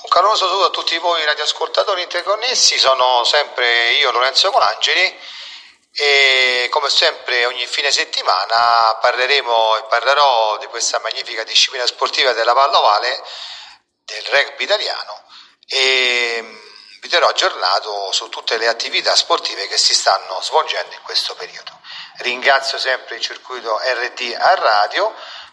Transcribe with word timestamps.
Un 0.00 0.08
caloroso 0.10 0.46
saluto 0.46 0.66
a 0.66 0.70
tutti 0.70 0.96
voi 0.98 1.24
radioascoltatori 1.24 2.02
interconnessi, 2.02 2.78
sono 2.78 3.24
sempre 3.24 3.94
io 3.94 4.12
Lorenzo 4.12 4.48
Colangeli 4.52 5.18
e 5.90 6.68
come 6.70 6.88
sempre 6.88 7.44
ogni 7.46 7.66
fine 7.66 7.90
settimana 7.90 8.96
parleremo 9.00 9.76
e 9.76 9.82
parlerò 9.88 10.56
di 10.58 10.66
questa 10.66 11.00
magnifica 11.00 11.42
disciplina 11.42 11.84
sportiva 11.84 12.32
della 12.32 12.54
pallovale, 12.54 13.24
del 14.04 14.22
rugby 14.26 14.62
italiano 14.62 15.24
e 15.66 16.38
mm, 16.42 16.56
vi 17.00 17.08
terrò 17.08 17.26
aggiornato 17.26 18.12
su 18.12 18.28
tutte 18.28 18.56
le 18.56 18.68
attività 18.68 19.16
sportive 19.16 19.66
che 19.66 19.78
si 19.78 19.94
stanno 19.94 20.40
svolgendo 20.40 20.94
in 20.94 21.02
questo 21.02 21.34
periodo. 21.34 21.76
Ringrazio 22.18 22.78
sempre 22.78 23.16
il 23.16 23.20
circuito 23.20 23.76
RT 23.76 24.36
a 24.38 24.54
radio 24.54 25.12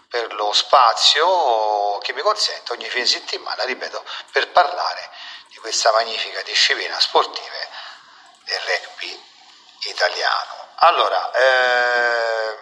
per 0.09 0.33
lo 0.33 0.53
spazio 0.53 1.97
che 1.99 2.13
mi 2.13 2.21
consente 2.21 2.71
ogni 2.71 2.89
fine 2.89 3.05
settimana, 3.05 3.63
ripeto, 3.63 4.03
per 4.31 4.49
parlare 4.49 5.09
di 5.47 5.57
questa 5.57 5.91
magnifica 5.91 6.41
disciplina 6.41 6.99
sportiva 6.99 7.57
del 8.43 8.59
rugby 8.59 9.23
italiano. 9.81 10.67
Allora, 10.75 11.31
eh, 11.31 12.57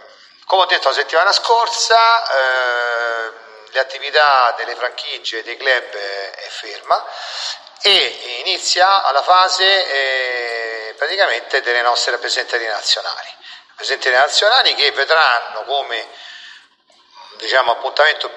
come 0.45 0.63
ho 0.63 0.65
detto 0.65 0.89
la 0.89 0.93
settimana 0.93 1.31
scorsa, 1.31 2.27
eh, 2.27 3.31
le 3.71 3.79
attività 3.79 4.53
delle 4.55 4.75
franchigie 4.75 5.43
dei 5.43 5.57
club 5.57 5.95
è 5.95 6.47
ferma 6.49 7.03
e 7.81 8.41
inizia 8.45 9.11
la 9.11 9.23
fase 9.23 9.65
eh, 9.65 10.93
praticamente 10.93 11.61
delle 11.61 11.81
nostre 11.81 12.11
rappresentanti 12.11 12.65
nazionali. 12.65 13.35
Rappresentanti 13.69 14.17
nazionali 14.17 14.75
che 14.75 14.91
vedranno 14.91 15.63
come 15.63 16.07
diciamo, 17.43 17.73
appuntamento 17.73 18.31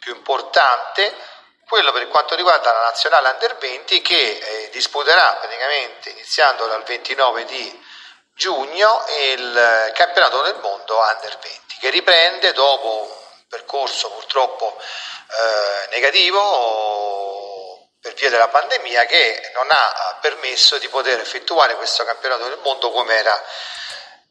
più 0.00 0.14
importante 0.14 1.14
quello 1.66 1.92
per 1.92 2.08
quanto 2.08 2.34
riguarda 2.34 2.72
la 2.72 2.80
nazionale 2.80 3.28
Under 3.28 3.56
20 3.56 4.02
che 4.02 4.38
eh, 4.38 4.70
disputerà 4.70 5.36
praticamente 5.38 6.10
iniziando 6.10 6.66
dal 6.66 6.82
29 6.82 7.44
di 7.44 7.86
giugno 8.34 9.04
il 9.32 9.92
campionato 9.94 10.42
del 10.42 10.56
mondo 10.60 10.98
Under 10.98 11.38
20 11.38 11.76
che 11.78 11.90
riprende 11.90 12.52
dopo 12.52 13.02
un 13.02 13.46
percorso 13.48 14.10
purtroppo 14.10 14.76
eh, 14.80 15.88
negativo 15.90 17.86
per 18.00 18.14
via 18.14 18.30
della 18.30 18.48
pandemia 18.48 19.04
che 19.04 19.50
non 19.54 19.66
ha 19.70 20.18
permesso 20.20 20.78
di 20.78 20.88
poter 20.88 21.20
effettuare 21.20 21.76
questo 21.76 22.04
campionato 22.04 22.48
del 22.48 22.58
mondo 22.62 22.90
come 22.90 23.14
era 23.14 23.44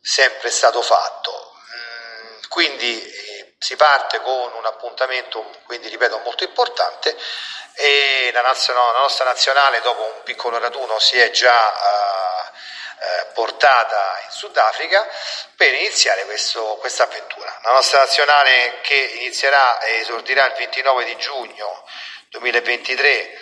sempre 0.02 0.50
stato 0.50 0.82
fatto. 0.82 1.54
Mm, 1.76 2.40
quindi 2.48 3.17
si 3.60 3.76
parte 3.76 4.22
con 4.22 4.54
un 4.54 4.66
appuntamento, 4.66 5.50
quindi 5.66 5.88
ripeto, 5.88 6.20
molto 6.20 6.44
importante 6.44 7.18
e 7.74 8.30
la, 8.34 8.42
nazionale, 8.42 8.94
la 8.94 9.00
nostra 9.00 9.26
nazionale 9.26 9.82
dopo 9.82 10.04
un 10.04 10.24
piccolo 10.24 10.58
raduno 10.58 10.98
si 11.00 11.18
è 11.18 11.30
già 11.32 11.74
eh, 11.74 12.52
eh, 13.00 13.26
portata 13.34 14.20
in 14.24 14.32
Sudafrica 14.32 15.08
per 15.56 15.74
iniziare 15.74 16.26
questa 16.26 17.04
avventura. 17.04 17.60
La 17.64 17.72
nostra 17.72 18.00
nazionale 18.00 18.80
che 18.82 18.96
inizierà 18.96 19.80
e 19.80 20.00
esordirà 20.00 20.46
il 20.48 20.54
29 20.54 21.06
di 21.06 21.18
giugno 21.18 21.86
2023 22.30 23.10
eh, 23.10 23.40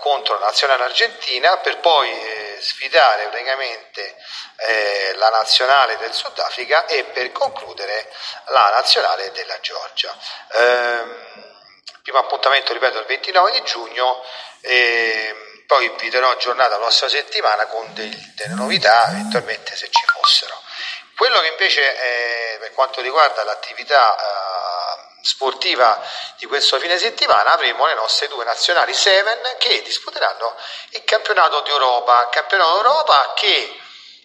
contro 0.00 0.38
la 0.38 0.46
nazionale 0.46 0.84
argentina 0.84 1.56
per 1.58 1.78
poi 1.78 2.10
eh, 2.10 2.58
sfidare 2.60 3.28
praticamente 3.28 4.16
eh, 4.56 5.14
la 5.16 5.30
nazionale 5.30 5.96
del 5.98 6.12
Sudafrica 6.12 6.86
e 6.86 7.04
per 7.04 7.32
concludere 7.32 8.10
la 8.46 8.70
nazionale 8.74 9.32
della 9.32 9.58
Georgia. 9.60 10.16
Ehm, 10.52 11.52
primo 12.02 12.18
appuntamento, 12.18 12.72
ripeto, 12.72 12.98
il 12.98 13.06
29 13.06 13.50
di 13.52 13.62
giugno. 13.64 14.22
Ehm, 14.60 15.52
poi 15.66 15.90
vi 15.98 16.10
darò 16.10 16.30
aggiornata 16.30 16.70
la 16.70 16.76
prossima 16.76 17.08
settimana 17.08 17.66
con 17.66 17.92
dei, 17.94 18.32
delle 18.36 18.54
novità, 18.54 19.08
eventualmente 19.08 19.74
se 19.74 19.88
ci 19.90 20.04
fossero. 20.06 20.60
Quello 21.16 21.40
che 21.40 21.48
invece 21.48 21.94
è, 21.94 22.58
per 22.58 22.72
quanto 22.72 23.00
riguarda 23.00 23.44
l'attività 23.44 24.16
eh, 24.16 25.13
sportiva 25.24 26.00
di 26.36 26.44
questo 26.44 26.78
fine 26.78 26.98
settimana 26.98 27.54
avremo 27.54 27.86
le 27.86 27.94
nostre 27.94 28.28
due 28.28 28.44
nazionali 28.44 28.92
Seven 28.92 29.56
che 29.58 29.82
disputeranno 29.82 30.54
il 30.90 31.04
campionato 31.04 31.60
d'Europa, 31.60 32.28
campionato 32.28 32.74
d'Europa 32.74 33.32
che 33.34 33.80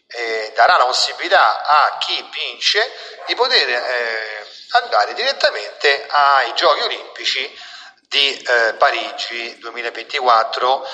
eh, 0.08 0.52
darà 0.56 0.78
la 0.78 0.86
possibilità 0.86 1.66
a 1.66 1.98
chi 2.00 2.28
vince 2.32 2.92
di 3.28 3.36
poter 3.36 3.70
eh, 3.70 4.48
andare 4.72 5.14
direttamente 5.14 6.06
ai 6.10 6.54
giochi 6.56 6.82
olimpici 6.82 7.60
di 8.02 8.42
eh, 8.42 8.74
Parigi 8.74 9.58
2024 9.60 10.88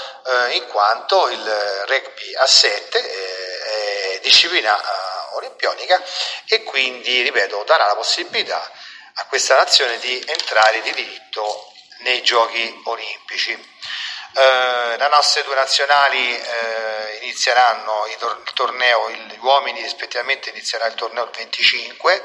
eh, 0.49 0.55
in 0.55 0.67
quanto 0.67 1.29
il 1.29 1.83
rugby 1.87 2.35
a 2.35 2.45
7 2.45 2.99
eh, 2.99 4.11
è 4.15 4.19
disciplina 4.19 4.77
eh, 4.77 5.35
olimpionica 5.35 6.01
e 6.47 6.63
quindi 6.63 7.21
ripeto 7.21 7.63
darà 7.63 7.87
la 7.87 7.95
possibilità 7.95 8.69
a 9.17 9.25
questa 9.27 9.55
nazione 9.55 9.97
di 9.99 10.21
entrare 10.27 10.81
di 10.81 10.91
diritto 10.93 11.71
nei 11.99 12.21
giochi 12.21 12.81
olimpici. 12.85 13.51
Eh, 13.51 14.97
le 14.97 15.07
nostre 15.07 15.43
due 15.43 15.55
nazionali 15.55 16.37
eh, 16.37 17.19
inizieranno 17.21 18.05
il, 18.07 18.17
tor- 18.17 18.41
il 18.45 18.53
torneo, 18.53 19.09
gli 19.09 19.37
uomini 19.39 19.81
rispettivamente 19.81 20.49
inizierà 20.49 20.87
il 20.87 20.95
torneo 20.95 21.23
il 21.23 21.29
25 21.29 22.23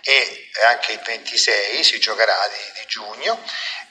e 0.00 0.50
anche 0.66 0.92
il 0.92 1.00
26 1.00 1.84
si 1.84 2.00
giocherà 2.00 2.36
di, 2.48 2.80
di 2.80 2.86
giugno 2.86 3.40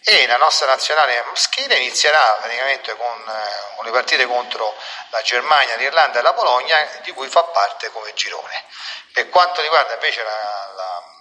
e 0.04 0.28
la 0.28 0.36
nostra 0.36 0.68
nazionale 0.68 1.24
maschile 1.24 1.78
inizierà 1.78 2.38
praticamente 2.42 2.96
con, 2.98 3.20
eh, 3.26 3.76
con, 3.76 3.86
le 3.86 3.92
partite 3.92 4.26
contro 4.26 4.76
la 5.12 5.22
Germania, 5.22 5.78
l'Irlanda 5.78 6.20
e 6.20 6.22
la 6.22 6.34
Polonia 6.34 7.00
di 7.02 7.12
cui 7.14 7.30
fa 7.30 7.44
parte 7.44 7.90
come 7.92 8.14
girone. 8.14 8.66
Per 9.14 9.30
quanto 9.30 9.62
riguarda 9.62 9.94
invece 9.94 10.22
la, 10.24 10.74
la 10.76 11.13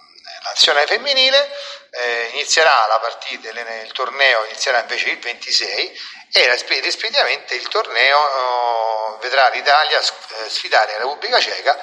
nazionale 0.43 0.87
femminile, 0.87 1.49
eh, 1.89 2.29
inizierà 2.33 2.85
la 2.87 2.99
partita, 2.99 3.49
il 3.49 3.91
torneo 3.91 4.45
inizierà 4.45 4.79
invece 4.79 5.09
il 5.09 5.19
26 5.19 5.99
e 6.31 6.59
rispettivamente 6.81 7.53
il 7.55 7.67
torneo 7.67 8.17
oh, 8.17 9.17
vedrà 9.19 9.49
l'Italia 9.49 9.99
eh, 9.99 10.49
sfidare 10.49 10.93
la 10.93 10.97
Repubblica 10.99 11.39
Ceca, 11.39 11.79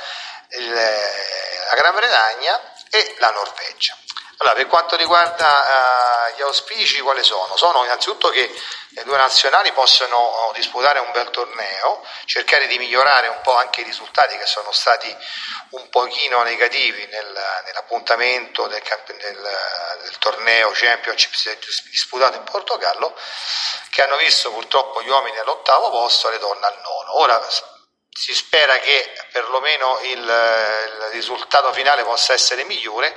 il, 0.50 0.72
la 0.72 1.74
Gran 1.76 1.94
Bretagna 1.94 2.74
e 2.90 3.14
la 3.18 3.30
Norvegia. 3.30 3.96
Allora, 4.38 4.56
per 4.56 4.66
quanto 4.68 4.96
riguarda 4.96 5.46
uh, 5.46 6.09
gli 6.36 6.42
auspici, 6.42 7.00
quali 7.00 7.22
sono? 7.22 7.56
Sono 7.56 7.84
innanzitutto 7.84 8.28
che 8.30 8.52
le 8.92 9.04
due 9.04 9.16
nazionali 9.16 9.72
possano 9.72 10.16
oh, 10.16 10.52
disputare 10.52 10.98
un 10.98 11.10
bel 11.12 11.30
torneo, 11.30 12.04
cercare 12.24 12.66
di 12.66 12.78
migliorare 12.78 13.28
un 13.28 13.40
po' 13.42 13.56
anche 13.56 13.82
i 13.82 13.84
risultati 13.84 14.36
che 14.36 14.46
sono 14.46 14.72
stati 14.72 15.14
un 15.70 15.88
pochino 15.88 16.42
negativi 16.42 17.06
nel, 17.06 17.62
nell'appuntamento 17.64 18.66
del, 18.66 18.82
del, 19.06 19.48
del, 20.02 20.18
torneo 20.18 20.70
Championship 20.72 21.32
disputato 21.88 22.36
in 22.36 22.44
Portogallo, 22.44 23.16
che 23.90 24.02
hanno 24.02 24.16
visto 24.16 24.50
purtroppo 24.50 25.02
gli 25.02 25.08
uomini 25.08 25.38
all'ottavo 25.38 25.90
posto 25.90 26.28
e 26.28 26.32
le 26.32 26.38
donne 26.38 26.66
al 26.66 26.80
nono. 26.82 27.20
Ora 27.20 27.40
si 28.12 28.34
spera 28.34 28.78
che 28.78 29.12
perlomeno 29.30 29.98
il, 30.02 30.18
il 30.18 31.08
risultato 31.12 31.72
finale 31.72 32.02
possa 32.02 32.32
essere 32.32 32.64
migliore, 32.64 33.16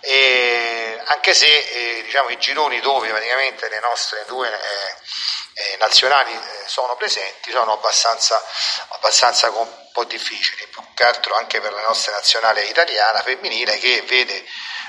eh, 0.00 1.02
anche 1.06 1.34
se 1.34 1.46
eh, 1.46 2.02
diciamo, 2.04 2.30
i 2.30 2.38
gironi 2.38 2.80
dove 2.80 3.08
praticamente 3.10 3.68
le 3.68 3.80
nostre 3.80 4.24
due 4.26 4.48
eh, 4.48 5.72
eh 5.72 5.76
nazionali 5.78 6.32
eh, 6.32 6.68
sono 6.68 6.94
presenti 6.96 7.50
sono 7.50 7.72
abbastanza, 7.72 8.42
abbastanza 8.90 9.50
un 9.50 9.90
po' 9.92 10.04
difficili, 10.04 10.66
più 10.68 10.82
che 10.94 11.04
altro 11.04 11.34
anche 11.34 11.60
per 11.60 11.72
la 11.72 11.82
nostra 11.82 12.12
nazionale 12.12 12.62
italiana 12.62 13.20
femminile 13.22 13.78
che 13.78 14.02
vede 14.02 14.46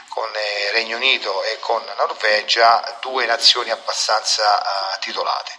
con 0.09 0.29
il 0.29 0.71
Regno 0.73 0.97
Unito 0.97 1.43
e 1.43 1.59
con 1.59 1.83
Norvegia 1.97 2.97
due 3.01 3.25
nazioni 3.25 3.71
abbastanza 3.71 4.43
uh, 4.57 4.99
titolate 4.99 5.51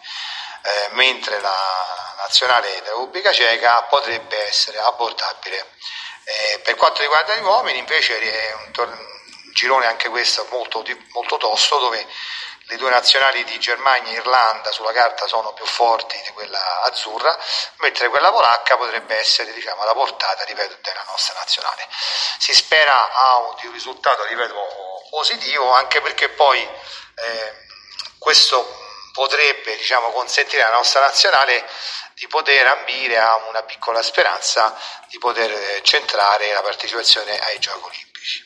eh, 0.63 0.89
mentre 0.93 1.41
la 1.41 2.15
nazionale 2.17 2.71
della 2.71 2.91
Repubblica 2.91 3.33
Ceca 3.33 3.83
potrebbe 3.85 4.47
essere 4.47 4.79
abbordabile. 4.79 5.67
Eh, 6.25 6.59
per 6.61 6.77
quanto 6.77 7.01
riguarda 7.01 7.35
gli 7.35 7.43
uomini 7.43 7.79
invece 7.79 8.19
è 8.21 8.55
un, 8.65 8.71
tor- 8.71 8.89
un 8.89 9.53
girone 9.53 9.87
anche 9.87 10.09
questo 10.09 10.47
molto, 10.51 10.85
molto 11.13 11.37
tosto 11.39 11.79
dove 11.79 12.07
le 12.71 12.77
due 12.77 12.91
nazionali 12.91 13.43
di 13.43 13.59
Germania 13.59 14.13
e 14.13 14.17
Irlanda 14.17 14.71
sulla 14.71 14.93
carta 14.93 15.27
sono 15.27 15.53
più 15.53 15.67
forti 15.67 16.21
di 16.23 16.31
quella 16.31 16.83
azzurra, 16.83 17.37
mentre 17.79 18.09
quella 18.09 18.31
polacca 18.31 18.77
potrebbe 18.77 19.17
essere 19.19 19.53
diciamo, 19.53 19.83
alla 19.83 19.93
portata 19.93 20.45
ripeto, 20.45 20.79
della 20.81 21.05
nostra 21.09 21.35
nazionale. 21.35 21.89
Si 22.39 22.55
spera 22.55 23.11
a 23.11 23.39
un 23.39 23.73
risultato 23.73 24.25
ripeto, 24.25 24.55
positivo 25.11 25.73
anche 25.73 26.01
perché 26.01 26.29
poi 26.29 26.61
eh, 26.63 27.67
questo 28.19 28.80
potrebbe 29.13 29.77
diciamo, 29.77 30.11
consentire 30.11 30.63
alla 30.63 30.77
nostra 30.77 31.01
nazionale 31.01 31.69
di 32.15 32.27
poter 32.27 32.67
ambire 32.67 33.19
a 33.19 33.37
una 33.49 33.63
piccola 33.63 34.03
speranza 34.03 34.79
di 35.09 35.19
poter 35.19 35.51
eh, 35.51 35.83
centrare 35.83 36.53
la 36.53 36.63
partecipazione 36.63 37.39
ai 37.39 37.59
Giochi 37.59 37.85
Olimpici. 37.85 38.45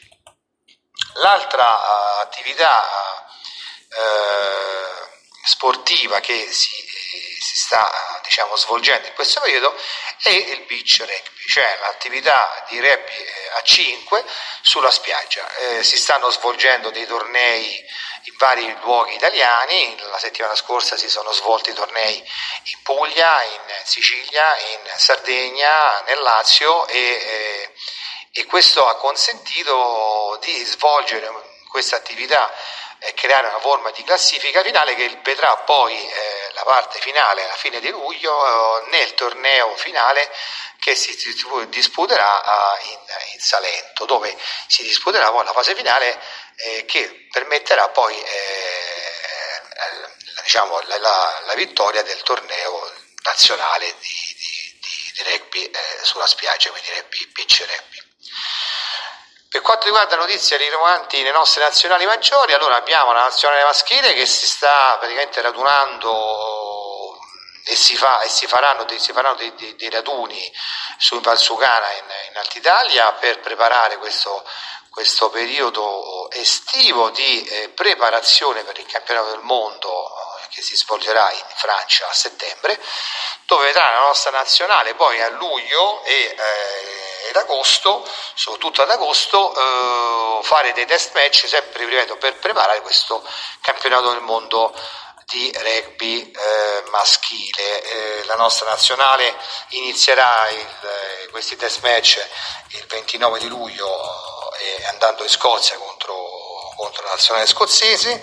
L'altra 1.15 1.67
uh, 1.67 2.21
attività 2.23 3.27
uh, 3.89 5.05
sportiva 5.45 6.21
che 6.21 6.51
si, 6.51 6.71
eh, 6.77 7.37
si 7.41 7.57
sta 7.57 8.21
diciamo, 8.25 8.57
svolgendo 8.57 9.07
in 9.09 9.15
questo 9.15 9.41
periodo 9.41 9.77
è 10.23 10.31
il 10.31 10.61
beach 10.63 10.99
rugby, 11.01 11.47
cioè 11.49 11.79
l'attività 11.81 12.65
di 12.69 12.81
rugby 12.81 13.13
eh, 13.13 13.51
a 13.53 13.63
5 13.63 14.25
sulla 14.63 14.91
spiaggia. 14.91 15.47
Eh, 15.57 15.83
si 15.83 15.97
stanno 15.97 16.31
svolgendo 16.31 16.91
dei 16.91 17.07
tornei 17.07 17.85
in 18.25 18.35
vari 18.39 18.75
luoghi 18.81 19.15
italiani, 19.15 19.97
la 20.11 20.19
settimana 20.19 20.55
scorsa 20.55 20.97
si 20.97 21.09
sono 21.09 21.33
svolti 21.33 21.73
tornei 21.73 22.17
in 22.17 22.83
Puglia, 22.83 23.43
in 23.43 23.61
Sicilia, 23.85 24.57
in 24.59 24.81
Sardegna, 24.97 26.03
nel 26.07 26.21
Lazio 26.21 26.87
e, 26.87 26.99
eh, 26.99 27.75
e 28.33 28.47
questo 28.47 28.87
ha 28.87 28.97
consentito 28.97 30.39
di 30.43 30.65
svolgere 30.65 31.31
questa 31.69 31.97
attività 31.97 32.53
e 32.99 33.13
creare 33.13 33.49
una 33.49 33.61
forma 33.61 33.91
di 33.91 34.03
classifica 34.03 34.63
finale 34.63 34.95
che 34.95 35.21
vedrà 35.23 35.55
poi 35.59 35.95
eh, 35.95 36.51
la 36.55 36.63
parte 36.63 36.99
finale 37.01 37.45
alla 37.45 37.57
fine 37.57 37.79
di 37.81 37.91
luglio 37.91 38.81
eh, 38.81 38.89
nel 38.89 39.13
torneo 39.13 39.77
finale 39.77 40.33
che 40.79 40.95
si 40.95 41.15
disputerà 41.69 42.79
eh, 42.79 42.89
in, 42.89 42.99
in, 43.35 43.41
Salento, 43.41 44.07
dove 44.07 44.35
si 44.67 44.83
disputerà 44.83 45.31
poi 45.31 45.45
la 45.45 45.53
fase 45.53 45.75
finale 45.75 46.19
eh, 46.57 46.85
che 46.85 47.27
permetterà 47.31 47.89
poi 47.89 48.17
eh, 48.17 48.85
diciamo, 50.43 50.81
la, 50.81 50.99
la, 50.99 51.43
la, 51.47 51.55
vittoria 51.55 52.03
del 52.03 52.23
torneo 52.23 52.93
nazionale 53.23 53.87
di, 53.99 54.37
di, 54.39 54.79
di, 54.81 55.13
di 55.15 55.31
rugby 55.31 55.65
eh, 55.65 55.99
sulla 56.03 56.27
spiaggia, 56.27 56.71
quindi 56.71 56.91
rugby, 56.91 57.27
beach 57.33 57.61
rugby. 57.61 58.03
Per 59.49 59.63
quanto 59.63 59.85
riguarda 59.87 60.17
notizie 60.17 60.57
rilevanti 60.57 61.19
nelle 61.19 61.31
nostre 61.31 61.63
nazionali 61.63 62.05
maggiori, 62.07 62.53
allora 62.53 62.77
abbiamo 62.77 63.13
la 63.13 63.21
nazionale 63.21 63.63
maschile 63.63 64.13
che 64.13 64.27
si 64.27 64.47
sta 64.47 64.97
praticamente 64.99 65.41
radunando 65.41 67.19
e 67.65 67.77
si, 67.77 67.97
fa, 67.97 68.21
e 68.21 68.29
si 68.29 68.47
faranno, 68.47 68.85
dei, 68.85 68.99
si 68.99 69.13
faranno 69.13 69.37
dei, 69.37 69.55
dei, 69.55 69.75
dei, 69.77 69.91
raduni 69.91 70.53
su 70.99 71.21
Valsugana 71.21 71.91
in, 71.93 72.05
in 72.31 72.37
Alta 72.37 72.59
Italia 72.59 73.13
per 73.13 73.41
preparare 73.41 73.97
questo, 73.99 74.45
questo 74.95 75.29
periodo 75.29 76.31
estivo 76.31 77.11
di 77.11 77.45
eh, 77.45 77.69
preparazione 77.71 78.63
per 78.63 78.79
il 78.79 78.87
campionato 78.87 79.31
del 79.31 79.43
mondo 79.43 80.07
eh, 80.07 80.47
che 80.55 80.63
si 80.63 80.77
svolgerà 80.77 81.33
in 81.33 81.45
Francia 81.57 82.09
a 82.09 82.13
settembre, 82.13 82.81
dove 83.47 83.65
vedrà 83.65 83.93
la 83.93 84.07
nostra 84.07 84.31
nazionale 84.31 84.95
poi 84.95 85.21
a 85.21 85.31
luglio 85.31 86.01
e 86.05 86.13
eh, 86.13 87.29
ed 87.29 87.37
agosto, 87.37 88.09
soprattutto 88.35 88.83
ad 88.83 88.91
agosto, 88.91 89.53
eh, 89.53 90.45
fare 90.45 90.73
dei 90.75 90.87
test 90.87 91.13
match, 91.15 91.49
sempre 91.49 91.85
ripeto, 91.85 92.17
per 92.17 92.37
preparare 92.37 92.81
questo 92.81 93.27
campionato 93.63 94.11
del 94.11 94.21
mondo 94.21 94.73
di 95.27 95.51
rugby 95.57 96.31
eh, 96.31 96.85
maschile. 96.91 97.83
Eh, 97.83 98.25
la 98.27 98.37
nostra 98.37 98.69
nazionale 98.69 99.35
inizierà 99.71 100.49
il, 100.51 100.59
eh, 100.61 101.29
questi 101.31 101.57
test 101.57 101.83
match 101.83 102.25
il 102.69 102.87
29 102.87 103.39
di 103.41 103.49
luglio 103.49 104.34
eh, 104.57 104.85
andando 104.87 105.23
in 105.23 105.29
Scozia 105.29 105.77
contro, 105.79 106.73
contro 106.77 107.05
la 107.05 107.11
nazionale 107.11 107.47
scozzese, 107.47 108.21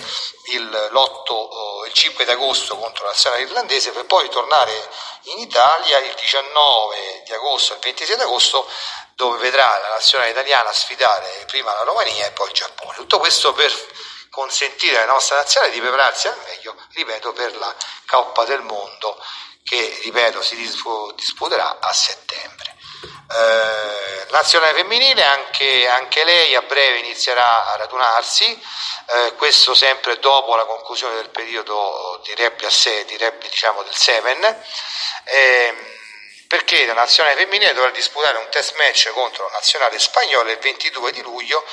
il, 0.51 0.89
l'8, 0.91 1.85
il 1.87 1.93
5 1.93 2.25
di 2.25 2.31
agosto 2.31 2.77
contro 2.77 3.05
la 3.05 3.11
nazionale 3.11 3.43
irlandese 3.43 3.91
per 3.91 4.05
poi 4.05 4.29
tornare 4.29 4.89
in 5.23 5.39
Italia 5.39 5.99
il 5.99 6.13
19 6.13 7.23
di 7.25 7.33
agosto 7.33 7.73
e 7.73 7.75
il 7.75 7.81
26 7.81 8.15
di 8.15 8.21
agosto 8.21 8.67
dove 9.15 9.37
vedrà 9.37 9.77
la 9.77 9.89
nazionale 9.89 10.31
italiana 10.31 10.73
sfidare 10.73 11.43
prima 11.47 11.73
la 11.73 11.83
Romania 11.83 12.25
e 12.25 12.31
poi 12.31 12.47
il 12.47 12.53
Giappone. 12.53 12.95
Tutto 12.95 13.19
questo 13.19 13.53
per 13.53 13.71
consentire 14.31 14.97
alla 14.97 15.11
nostra 15.11 15.35
nazionale 15.35 15.73
di 15.73 15.79
prepararsi 15.79 16.27
al 16.27 16.37
meglio, 16.47 16.75
ripeto, 16.93 17.33
per 17.33 17.55
la 17.57 17.75
Coppa 18.07 18.45
del 18.45 18.61
Mondo 18.61 19.21
che, 19.63 19.99
ripeto, 20.03 20.41
si 20.41 20.55
disputerà 20.55 21.79
a 21.79 21.93
settembre. 21.93 22.75
Eh, 23.03 24.27
nazionale 24.31 24.73
femminile, 24.73 25.23
anche, 25.23 25.87
anche, 25.87 26.23
lei 26.25 26.53
a 26.55 26.61
breve 26.61 26.99
inizierà 26.99 27.71
a 27.71 27.77
radunarsi, 27.77 28.45
eh, 28.45 29.33
questo 29.35 29.73
sempre 29.73 30.19
dopo 30.19 30.55
la 30.55 30.65
conclusione 30.65 31.15
del 31.15 31.29
periodo 31.29 32.19
di 32.25 32.35
rugby 32.35 32.65
a 32.65 32.69
sé, 32.69 33.05
di 33.05 33.17
rugby 33.17 33.47
diciamo 33.47 33.83
del 33.83 33.95
Seven, 33.95 34.43
eh, 35.23 36.00
perché 36.51 36.85
la 36.85 36.91
nazionale 36.91 37.37
femminile 37.37 37.71
dovrà 37.71 37.91
disputare 37.91 38.37
un 38.37 38.49
test 38.49 38.75
match 38.75 39.09
contro 39.11 39.45
la 39.45 39.51
nazionale 39.53 39.97
spagnola 39.97 40.51
il 40.51 40.57
22 40.57 41.13
di 41.13 41.21
luglio 41.21 41.65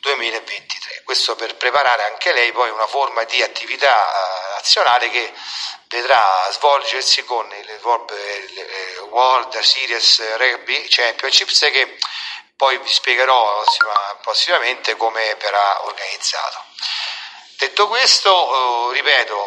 2023, 0.00 1.02
questo 1.04 1.36
per 1.36 1.54
preparare 1.56 2.04
anche 2.04 2.32
lei 2.32 2.50
poi 2.50 2.70
una 2.70 2.86
forma 2.86 3.24
di 3.24 3.42
attività 3.42 3.92
eh, 3.92 4.54
nazionale 4.54 5.10
che 5.10 5.34
vedrà 5.88 6.48
svolgersi 6.50 7.22
con 7.24 7.46
il 7.52 7.78
World 9.10 9.58
Series 9.58 10.36
Rugby 10.38 10.86
Championships 10.88 11.68
che 11.70 11.98
poi 12.56 12.78
vi 12.78 12.90
spiegherò 12.90 13.62
prossimamente 14.22 14.96
come 14.96 15.36
verrà 15.38 15.84
organizzato. 15.84 16.64
Detto 17.62 17.86
questo, 17.86 18.90
eh, 18.90 18.94
ripeto, 18.94 19.36
eh, 19.36 19.41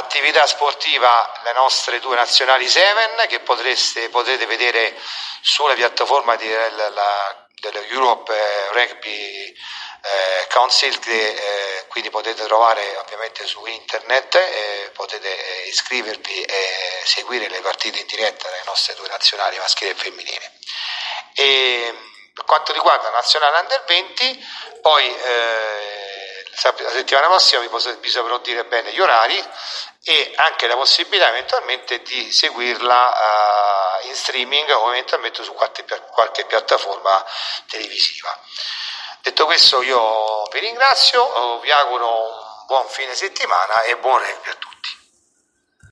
attività 0.00 0.46
sportiva 0.46 1.32
le 1.44 1.52
nostre 1.52 2.00
due 2.00 2.16
nazionali 2.16 2.68
Seven 2.68 3.26
che 3.28 3.40
potreste, 3.40 4.08
potete 4.08 4.46
vedere 4.46 4.96
sulla 5.40 5.74
piattaforma 5.74 6.36
dell'Europe 6.36 7.08
Rugby 8.72 9.54
eh, 10.02 10.46
Council 10.52 10.98
che 10.98 11.28
eh, 11.28 11.86
quindi 11.88 12.10
potete 12.10 12.44
trovare 12.44 12.96
ovviamente 12.96 13.46
su 13.46 13.64
internet, 13.66 14.34
eh, 14.34 14.90
potete 14.94 15.28
iscrivervi 15.66 16.42
e 16.42 17.02
seguire 17.04 17.48
le 17.48 17.60
partite 17.60 18.00
in 18.00 18.06
diretta 18.06 18.48
delle 18.48 18.62
nostre 18.64 18.94
due 18.94 19.08
nazionali 19.08 19.58
maschili 19.58 19.90
e 19.90 19.94
femminili. 19.94 20.50
E, 21.34 21.94
per 22.32 22.44
quanto 22.44 22.72
riguarda 22.72 23.10
la 23.10 23.16
nazionale 23.16 23.58
under 23.58 23.84
20, 23.86 24.46
poi 24.80 25.04
eh, 25.04 25.99
la 26.52 26.90
settimana 26.90 27.26
prossima 27.28 27.60
vi, 27.60 27.68
posso, 27.68 27.94
vi 27.98 28.08
saprò 28.08 28.38
dire 28.38 28.64
bene 28.64 28.92
gli 28.92 29.00
orari 29.00 29.42
e 30.02 30.32
anche 30.36 30.66
la 30.66 30.74
possibilità 30.74 31.28
eventualmente 31.28 32.02
di 32.02 32.32
seguirla 32.32 34.00
uh, 34.02 34.06
in 34.06 34.14
streaming 34.14 34.68
o 34.70 34.90
eventualmente 34.90 35.42
su 35.42 35.52
qualche, 35.52 35.84
qualche 36.10 36.44
piattaforma 36.46 37.24
televisiva. 37.68 38.36
Detto 39.22 39.44
questo 39.44 39.82
io 39.82 40.44
vi 40.50 40.60
ringrazio, 40.60 41.58
vi 41.60 41.70
auguro 41.70 42.08
un 42.08 42.66
buon 42.66 42.88
fine 42.88 43.14
settimana 43.14 43.82
e 43.82 43.96
buon 43.96 44.18
rugby 44.18 44.48
a 44.48 44.54
tutti. 44.54 44.99